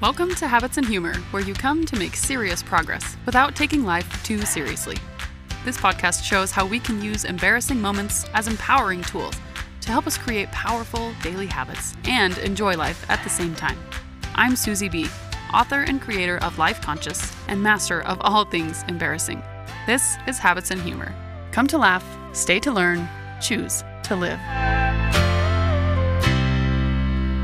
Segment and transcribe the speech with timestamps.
[0.00, 4.24] Welcome to Habits and Humor, where you come to make serious progress without taking life
[4.24, 4.96] too seriously.
[5.62, 9.34] This podcast shows how we can use embarrassing moments as empowering tools
[9.82, 13.76] to help us create powerful daily habits and enjoy life at the same time.
[14.34, 15.06] I'm Susie B.,
[15.52, 19.42] author and creator of Life Conscious and master of all things embarrassing.
[19.86, 21.14] This is Habits and Humor.
[21.52, 23.06] Come to laugh, stay to learn,
[23.42, 24.38] choose to live.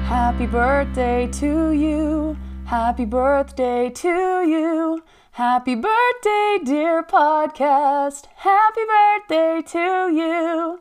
[0.06, 2.34] Happy birthday to you.
[2.66, 5.04] Happy birthday to you.
[5.30, 8.26] Happy birthday, dear podcast.
[8.38, 10.80] Happy birthday to you.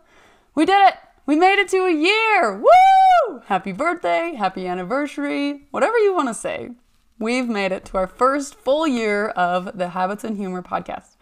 [0.55, 0.95] We did it.
[1.27, 2.57] We made it to a year.
[2.57, 3.41] Woo!
[3.45, 6.71] Happy birthday, happy anniversary, whatever you want to say.
[7.19, 11.17] We've made it to our first full year of the Habits and Humor podcast.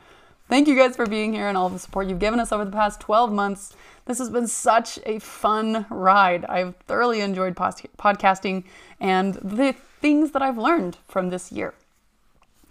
[0.47, 2.71] Thank you guys for being here and all the support you've given us over the
[2.71, 3.75] past 12 months.
[4.05, 6.43] This has been such a fun ride.
[6.45, 8.65] I've thoroughly enjoyed podcasting
[8.99, 11.73] and the things that I've learned from this year.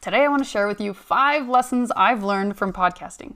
[0.02, 3.34] Today, I want to share with you five lessons I've learned from podcasting.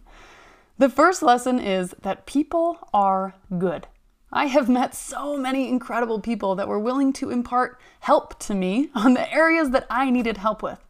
[0.78, 3.86] The first lesson is that people are good.
[4.30, 8.90] I have met so many incredible people that were willing to impart help to me
[8.94, 10.84] on the areas that I needed help with,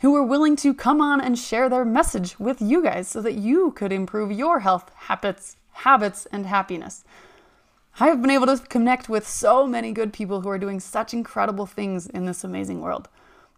[0.00, 3.34] who were willing to come on and share their message with you guys so that
[3.34, 7.04] you could improve your health habits, habits, and happiness.
[8.00, 11.12] I have been able to connect with so many good people who are doing such
[11.12, 13.08] incredible things in this amazing world.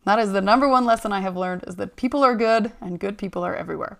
[0.04, 2.98] That is the number one lesson I have learned is that people are good and
[2.98, 3.98] good people are everywhere.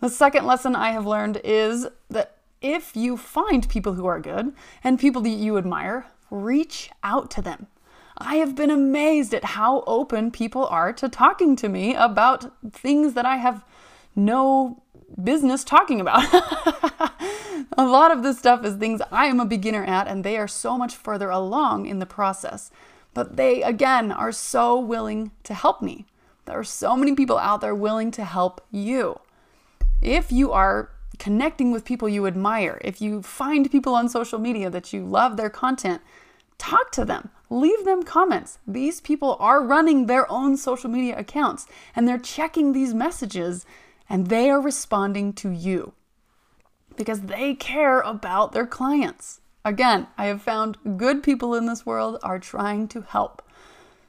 [0.00, 4.52] The second lesson I have learned is that if you find people who are good
[4.84, 7.66] and people that you admire, reach out to them.
[8.16, 13.14] I have been amazed at how open people are to talking to me about things
[13.14, 13.64] that I have
[14.16, 14.82] no
[15.22, 16.24] business talking about.
[17.78, 20.48] a lot of this stuff is things I am a beginner at, and they are
[20.48, 22.72] so much further along in the process.
[23.14, 26.04] But they, again, are so willing to help me.
[26.44, 29.20] There are so many people out there willing to help you.
[30.02, 34.70] If you are connecting with people you admire, if you find people on social media
[34.70, 36.02] that you love their content,
[36.58, 38.58] talk to them, leave them comments.
[38.66, 43.66] These people are running their own social media accounts and they're checking these messages
[44.08, 45.92] and they are responding to you
[46.98, 49.40] because they care about their clients.
[49.64, 53.42] Again, I have found good people in this world are trying to help.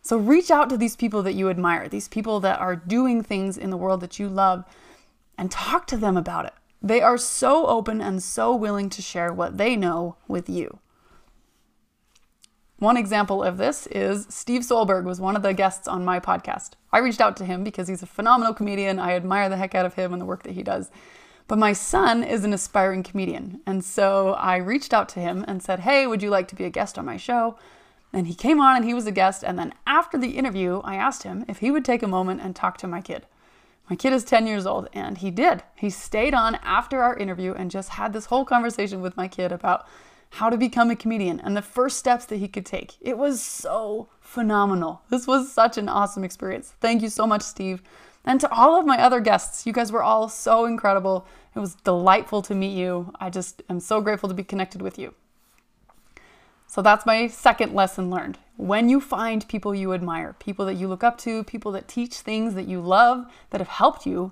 [0.02, 3.58] So reach out to these people that you admire, these people that are doing things
[3.58, 4.66] in the world that you love,
[5.38, 6.54] and talk to them about it.
[6.82, 10.80] They are so open and so willing to share what they know with you.
[12.78, 16.72] One example of this is Steve Solberg was one of the guests on my podcast.
[16.94, 19.00] I reached out to him because he's a phenomenal comedian.
[19.00, 20.90] I admire the heck out of him and the work that he does.
[21.50, 23.62] But my son is an aspiring comedian.
[23.66, 26.64] And so I reached out to him and said, Hey, would you like to be
[26.64, 27.58] a guest on my show?
[28.14, 29.44] And he came on and he was a guest.
[29.44, 32.56] And then after the interview, I asked him if he would take a moment and
[32.56, 33.26] talk to my kid.
[33.90, 35.64] My kid is 10 years old, and he did.
[35.76, 39.52] He stayed on after our interview and just had this whole conversation with my kid
[39.52, 39.88] about
[40.34, 42.94] how to become a comedian and the first steps that he could take.
[43.02, 45.02] It was so phenomenal.
[45.10, 46.76] This was such an awesome experience.
[46.80, 47.82] Thank you so much, Steve.
[48.26, 51.26] And to all of my other guests, you guys were all so incredible.
[51.56, 53.14] It was delightful to meet you.
[53.20, 55.14] I just am so grateful to be connected with you.
[56.68, 58.38] So that's my second lesson learned.
[58.56, 62.18] When you find people you admire, people that you look up to, people that teach
[62.18, 64.32] things that you love, that have helped you,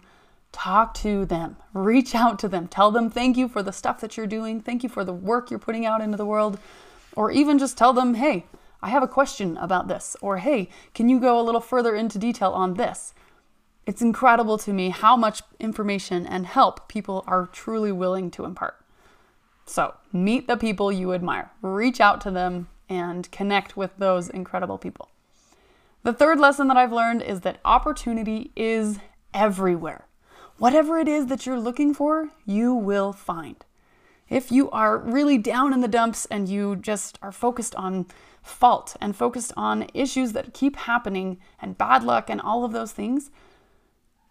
[0.52, 4.18] talk to them, reach out to them, tell them thank you for the stuff that
[4.18, 6.60] you're doing, thank you for the work you're putting out into the world,
[7.16, 8.46] or even just tell them, hey,
[8.82, 12.20] I have a question about this, or hey, can you go a little further into
[12.20, 13.14] detail on this?
[13.88, 18.76] It's incredible to me how much information and help people are truly willing to impart.
[19.66, 24.78] So, meet the people you admire, reach out to them, and connect with those incredible
[24.78, 25.10] people.
[26.04, 29.00] The third lesson that I've learned is that opportunity is
[29.34, 30.06] everywhere.
[30.58, 33.64] Whatever it is that you're looking for, you will find.
[34.28, 38.08] If you are really down in the dumps and you just are focused on
[38.42, 42.92] fault and focused on issues that keep happening and bad luck and all of those
[42.92, 43.32] things,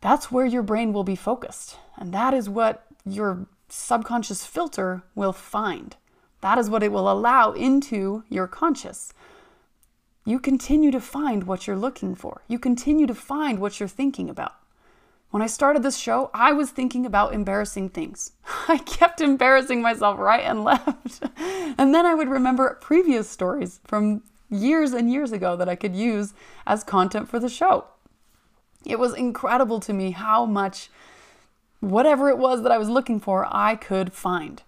[0.07, 1.79] that's where your brain will be focused.
[1.97, 5.97] And that is what your subconscious filter will find.
[6.43, 9.13] That is what it will allow into your conscious.
[10.25, 12.43] You continue to find what you're looking for.
[12.47, 14.55] You continue to find what you're thinking about.
[15.31, 18.31] When I started this show, I was thinking about embarrassing things.
[18.69, 21.21] I kept embarrassing myself right and left.
[21.37, 25.97] and then I would remember previous stories from years and years ago that I could
[25.97, 26.33] use
[26.65, 27.87] as content for the show.
[28.87, 30.91] It was incredible to me how much
[31.81, 34.63] whatever it was that I was looking for, I could find.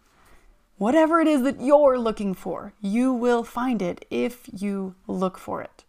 [0.76, 5.62] Whatever it is that you're looking for, you will find it if you look for
[5.62, 5.84] it.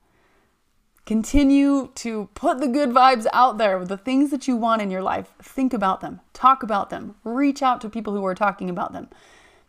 [1.06, 5.02] Continue to put the good vibes out there, the things that you want in your
[5.02, 5.34] life.
[5.42, 9.10] Think about them, talk about them, reach out to people who are talking about them.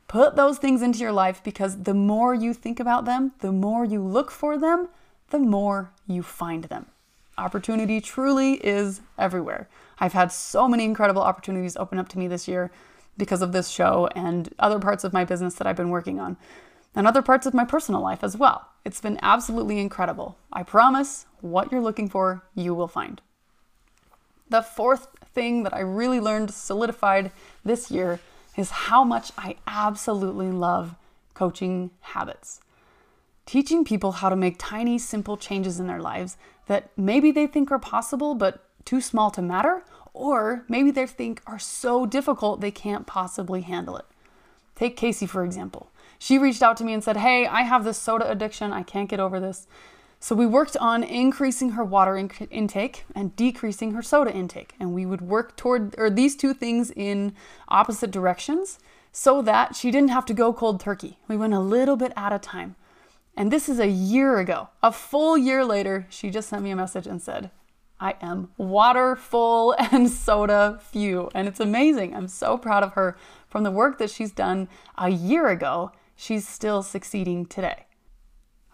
[0.06, 3.86] Put those things into your life because the more you think about them, the more
[3.86, 4.88] you look for them,
[5.30, 6.86] the more you find them.
[7.40, 9.66] Opportunity truly is everywhere.
[9.98, 12.70] I've had so many incredible opportunities open up to me this year
[13.16, 16.36] because of this show and other parts of my business that I've been working on,
[16.94, 18.68] and other parts of my personal life as well.
[18.84, 20.36] It's been absolutely incredible.
[20.52, 23.22] I promise what you're looking for, you will find.
[24.50, 27.32] The fourth thing that I really learned solidified
[27.64, 28.20] this year
[28.56, 30.94] is how much I absolutely love
[31.32, 32.60] coaching habits.
[33.50, 36.36] Teaching people how to make tiny, simple changes in their lives
[36.66, 39.82] that maybe they think are possible but too small to matter,
[40.14, 44.04] or maybe they think are so difficult they can't possibly handle it.
[44.76, 45.90] Take Casey, for example.
[46.16, 48.72] She reached out to me and said, Hey, I have this soda addiction.
[48.72, 49.66] I can't get over this.
[50.20, 54.74] So we worked on increasing her water in- intake and decreasing her soda intake.
[54.78, 57.34] And we would work toward or these two things in
[57.66, 58.78] opposite directions
[59.10, 61.18] so that she didn't have to go cold turkey.
[61.26, 62.76] We went a little bit at a time.
[63.40, 64.68] And this is a year ago.
[64.82, 67.50] A full year later, she just sent me a message and said,
[67.98, 71.30] I am water full and soda few.
[71.34, 72.14] And it's amazing.
[72.14, 73.16] I'm so proud of her
[73.48, 75.90] from the work that she's done a year ago.
[76.16, 77.86] She's still succeeding today.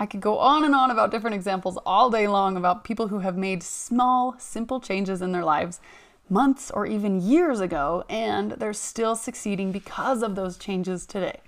[0.01, 3.21] I could go on and on about different examples all day long about people who
[3.21, 5.79] have made small, simple changes in their lives
[6.29, 11.39] months or even years ago, and they're still succeeding because of those changes today.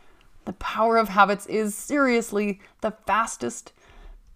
[0.49, 3.75] The power of habits is seriously the fastest,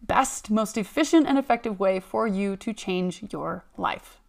[0.03, 4.21] best, most efficient, and effective way for you to change your life.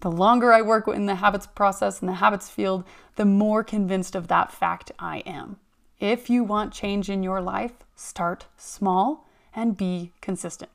[0.00, 2.82] The longer I work in the habits process and the habits field,
[3.16, 5.58] the more convinced of that fact I am.
[6.00, 10.70] If you want change in your life, start small and be consistent.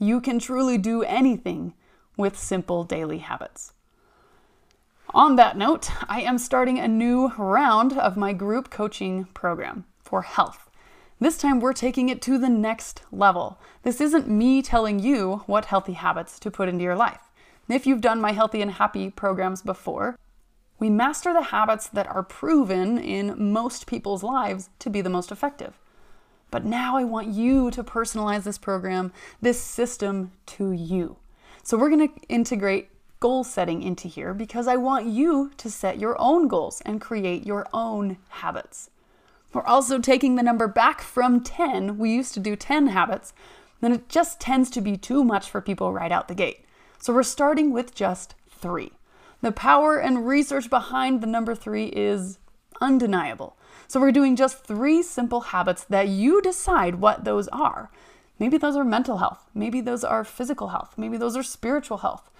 [0.00, 1.74] You can truly do anything
[2.16, 3.72] with simple daily habits.
[5.12, 10.22] On that note, I am starting a new round of my group coaching program for
[10.22, 10.70] health.
[11.18, 13.58] This time we're taking it to the next level.
[13.82, 17.22] This isn't me telling you what healthy habits to put into your life.
[17.68, 20.16] If you've done my Healthy and Happy programs before,
[20.78, 25.32] we master the habits that are proven in most people's lives to be the most
[25.32, 25.76] effective.
[26.52, 29.12] But now I want you to personalize this program,
[29.42, 31.16] this system to you.
[31.64, 35.98] So we're going to integrate goal setting into here because I want you to set
[35.98, 38.90] your own goals and create your own habits.
[39.52, 41.98] We're also taking the number back from 10.
[41.98, 43.32] We used to do 10 habits,
[43.80, 46.64] then it just tends to be too much for people right out the gate.
[46.98, 48.92] So we're starting with just three.
[49.42, 52.38] The power and research behind the number three is
[52.80, 53.56] undeniable.
[53.88, 57.90] So we're doing just three simple habits that you decide what those are.
[58.38, 59.46] Maybe those are mental health.
[59.54, 60.94] Maybe those are physical health.
[60.96, 62.30] Maybe those are spiritual health.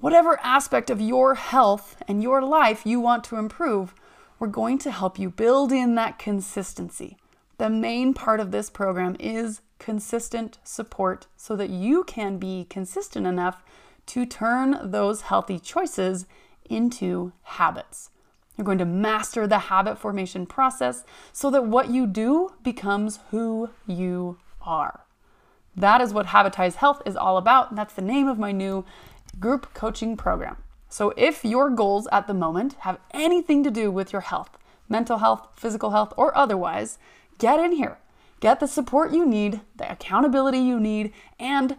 [0.00, 3.94] Whatever aspect of your health and your life you want to improve,
[4.38, 7.18] we're going to help you build in that consistency.
[7.58, 13.26] The main part of this program is consistent support so that you can be consistent
[13.26, 13.62] enough
[14.06, 16.24] to turn those healthy choices
[16.64, 18.08] into habits.
[18.56, 23.68] You're going to master the habit formation process so that what you do becomes who
[23.86, 25.04] you are.
[25.76, 27.76] That is what Habitize Health is all about.
[27.76, 28.84] That's the name of my new
[29.38, 30.56] group coaching program.
[30.88, 34.58] So, if your goals at the moment have anything to do with your health,
[34.88, 36.98] mental health, physical health, or otherwise,
[37.38, 37.98] get in here.
[38.40, 41.76] Get the support you need, the accountability you need, and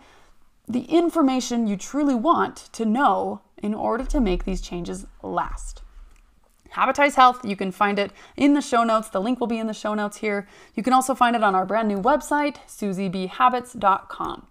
[0.67, 5.81] the information you truly want to know in order to make these changes last.
[6.74, 9.10] Habitize Health, you can find it in the show notes.
[9.10, 10.48] The link will be in the show notes here.
[10.74, 14.48] You can also find it on our brand new website, susiebhabits.com.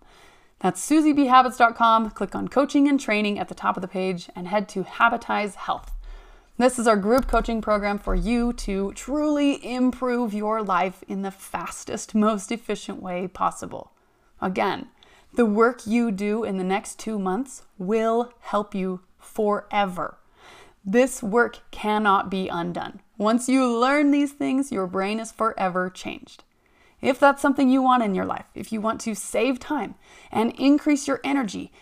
[0.60, 2.10] That's susiebhabits.com.
[2.10, 5.54] Click on coaching and training at the top of the page and head to Habitize
[5.54, 5.92] Health.
[6.58, 11.30] This is our group coaching program for you to truly improve your life in the
[11.30, 13.92] fastest, most efficient way possible.
[14.42, 14.88] Again,
[15.32, 20.18] the work you do in the next two months will help you forever.
[20.84, 23.00] This work cannot be undone.
[23.16, 26.44] Once you learn these things, your brain is forever changed.
[27.00, 29.94] If that's something you want in your life, if you want to save time
[30.30, 31.72] and increase your energy,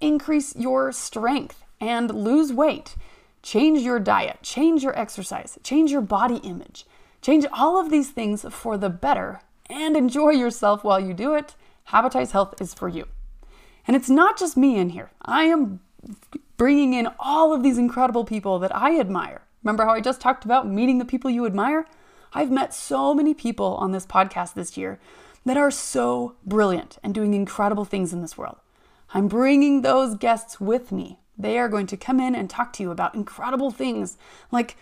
[0.00, 2.96] increase your strength, and lose weight,
[3.42, 6.86] change your diet, change your exercise, change your body image,
[7.22, 11.54] change all of these things for the better, and enjoy yourself while you do it,
[11.88, 13.06] Habitize Health is for you.
[13.86, 15.10] And it's not just me in here.
[15.22, 15.80] I am
[16.56, 19.42] bringing in all of these incredible people that I admire.
[19.62, 21.86] Remember how I just talked about meeting the people you admire?
[22.32, 24.98] I've met so many people on this podcast this year
[25.44, 28.56] that are so brilliant and doing incredible things in this world.
[29.12, 31.18] I'm bringing those guests with me.
[31.36, 34.16] They are going to come in and talk to you about incredible things
[34.52, 34.76] like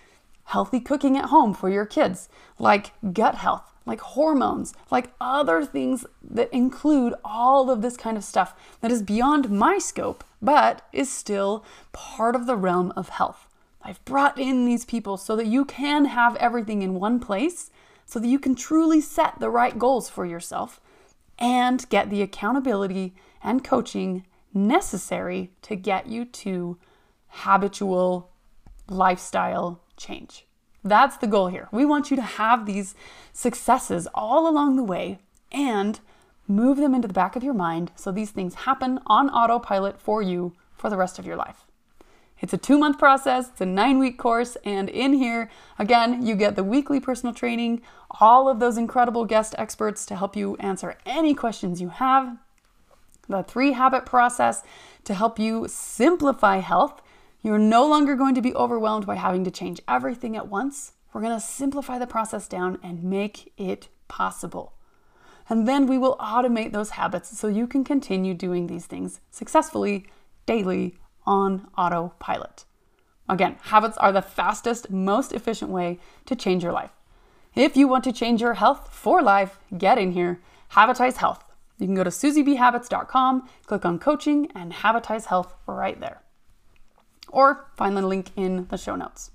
[0.44, 2.28] healthy cooking at home for your kids,
[2.58, 8.24] like gut health, like hormones, like other things that include all of this kind of
[8.24, 13.47] stuff that is beyond my scope, but is still part of the realm of health.
[13.88, 17.70] I've brought in these people so that you can have everything in one place,
[18.04, 20.78] so that you can truly set the right goals for yourself
[21.38, 26.76] and get the accountability and coaching necessary to get you to
[27.28, 28.30] habitual
[28.90, 30.46] lifestyle change.
[30.84, 31.68] That's the goal here.
[31.72, 32.94] We want you to have these
[33.32, 35.18] successes all along the way
[35.50, 35.98] and
[36.46, 40.20] move them into the back of your mind so these things happen on autopilot for
[40.20, 41.64] you for the rest of your life.
[42.40, 46.36] It's a two month process, it's a nine week course, and in here, again, you
[46.36, 47.82] get the weekly personal training,
[48.20, 52.38] all of those incredible guest experts to help you answer any questions you have,
[53.28, 54.62] the three habit process
[55.04, 57.02] to help you simplify health.
[57.42, 60.92] You're no longer going to be overwhelmed by having to change everything at once.
[61.12, 64.74] We're going to simplify the process down and make it possible.
[65.48, 70.06] And then we will automate those habits so you can continue doing these things successfully
[70.46, 72.64] daily on autopilot.
[73.28, 76.92] Again, habits are the fastest, most efficient way to change your life.
[77.54, 80.40] If you want to change your health for life, get in here.
[80.72, 81.44] Habitize Health.
[81.78, 86.22] You can go to susiebhabits.com, click on coaching, and Habitize Health right there.
[87.28, 89.30] Or find the link in the show notes.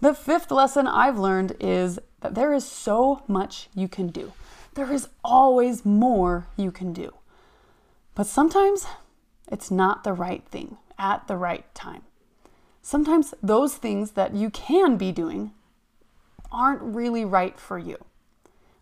[0.00, 4.32] The fifth lesson I've learned is that there is so much you can do.
[4.74, 7.14] There is always more you can do.
[8.14, 8.86] But sometimes
[9.50, 12.02] it's not the right thing at the right time.
[12.82, 15.52] Sometimes those things that you can be doing
[16.52, 17.96] aren't really right for you.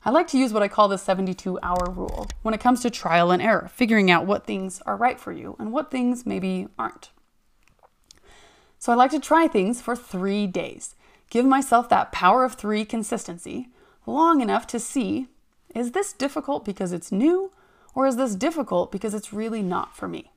[0.04, 2.90] I like to use what I call the 72 hour rule when it comes to
[2.90, 6.68] trial and error, figuring out what things are right for you and what things maybe
[6.78, 7.10] aren't.
[8.78, 10.94] So I like to try things for three days,
[11.30, 13.68] give myself that power of three consistency
[14.06, 15.28] long enough to see
[15.74, 17.52] is this difficult because it's new
[17.94, 20.30] or is this difficult because it's really not for me?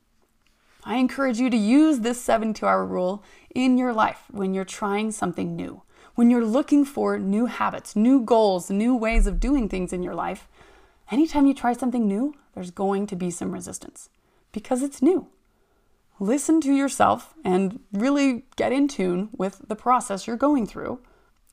[0.83, 3.23] I encourage you to use this 72 hour rule
[3.53, 5.83] in your life when you're trying something new,
[6.15, 10.15] when you're looking for new habits, new goals, new ways of doing things in your
[10.15, 10.47] life.
[11.11, 14.09] Anytime you try something new, there's going to be some resistance
[14.51, 15.27] because it's new.
[16.19, 20.99] Listen to yourself and really get in tune with the process you're going through.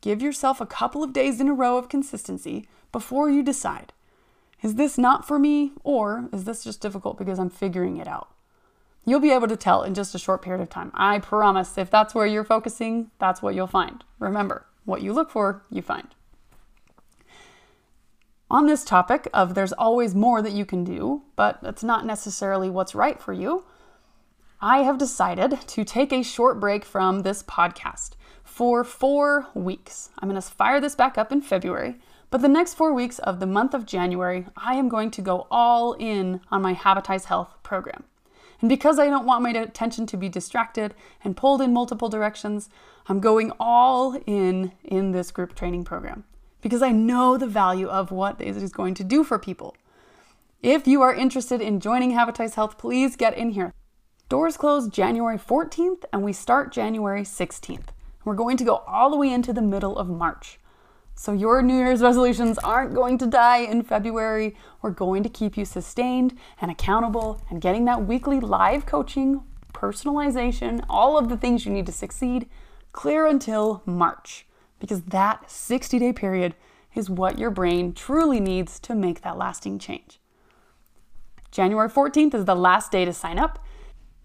[0.00, 3.92] Give yourself a couple of days in a row of consistency before you decide
[4.62, 8.28] is this not for me or is this just difficult because I'm figuring it out?
[9.08, 10.90] You'll be able to tell in just a short period of time.
[10.92, 14.04] I promise if that's where you're focusing, that's what you'll find.
[14.18, 16.08] Remember, what you look for, you find.
[18.50, 22.68] On this topic of there's always more that you can do, but it's not necessarily
[22.68, 23.64] what's right for you,
[24.60, 28.10] I have decided to take a short break from this podcast
[28.44, 30.10] for four weeks.
[30.18, 31.96] I'm going to fire this back up in February,
[32.28, 35.46] but the next four weeks of the month of January, I am going to go
[35.50, 38.04] all in on my Habitize Health program.
[38.60, 42.68] And because I don't want my attention to be distracted and pulled in multiple directions,
[43.08, 46.24] I'm going all in in this group training program
[46.60, 49.76] because I know the value of what it is going to do for people.
[50.62, 53.72] If you are interested in joining Habitize Health, please get in here.
[54.28, 57.88] Doors close January 14th and we start January 16th.
[58.24, 60.58] We're going to go all the way into the middle of March.
[61.18, 64.54] So your New Year's resolutions aren't going to die in February.
[64.80, 69.42] We're going to keep you sustained and accountable and getting that weekly live coaching,
[69.74, 72.48] personalization, all of the things you need to succeed
[72.92, 74.46] clear until March
[74.78, 76.54] because that 60 day period
[76.94, 80.20] is what your brain truly needs to make that lasting change.
[81.50, 83.58] January 14th is the last day to sign up.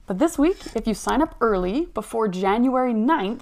[0.06, 3.42] But this week, if you sign up early before January 9th,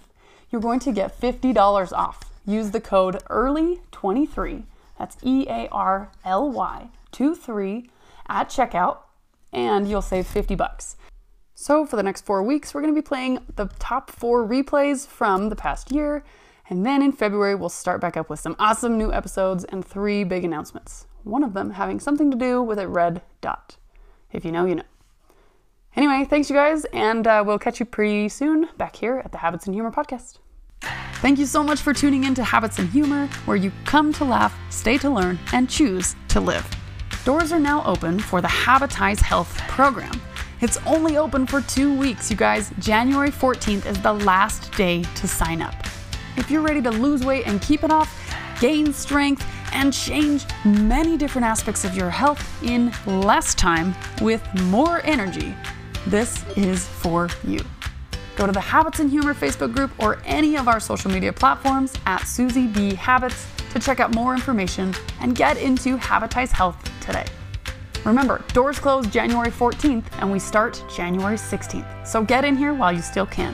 [0.50, 4.64] you're going to get $50 off use the code EARLY23,
[4.98, 7.90] that's E A R L Y 23
[8.30, 9.00] at checkout
[9.52, 10.96] and you'll save 50 bucks.
[11.56, 15.06] So for the next 4 weeks, we're going to be playing the top 4 replays
[15.06, 16.24] from the past year
[16.70, 20.24] and then in February we'll start back up with some awesome new episodes and 3
[20.24, 21.08] big announcements.
[21.24, 23.78] One of them having something to do with a red dot.
[24.32, 24.84] If you know, you know.
[25.96, 29.40] Anyway, thanks you guys, and uh, we'll catch you pretty soon back here at the
[29.40, 30.38] Habits and Humor podcast.
[31.22, 34.26] Thank you so much for tuning in to Habits and Humor, where you come to
[34.26, 36.68] laugh, stay to learn, and choose to live.
[37.26, 40.20] Doors are now open for the Habitize Health program.
[40.62, 42.72] It's only open for two weeks, you guys.
[42.80, 45.76] January 14th is the last day to sign up.
[46.38, 48.12] If you're ready to lose weight and keep it off,
[48.60, 55.02] gain strength, and change many different aspects of your health in less time with more
[55.04, 55.56] energy,
[56.08, 57.60] this is for you.
[58.36, 61.94] Go to the Habits and Humor Facebook group or any of our social media platforms
[62.06, 67.26] at Susie B Habits to check out more information and get into Habitize Health today.
[68.04, 72.92] Remember, doors close January 14th and we start January 16th, so get in here while
[72.92, 73.54] you still can.